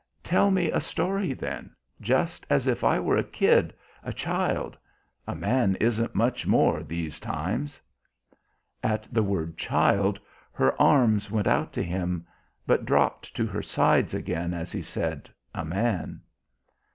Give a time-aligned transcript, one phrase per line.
[0.23, 4.75] "Tell me a story then just as if I were a kid, a child.
[5.27, 7.79] A man isn't much more these times."
[8.81, 10.19] At the word "child"
[10.53, 12.25] her arms went out to him,
[12.65, 16.21] but dropped to her sides again as he said "a man."